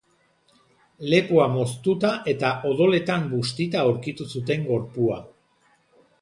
Lepoa 1.13 1.43
moztuta 1.55 2.11
eta 2.31 2.51
odoletan 2.71 3.29
bustita 3.35 3.83
aurkitu 3.91 4.29
zuten 4.37 4.67
gorpua. 4.73 5.21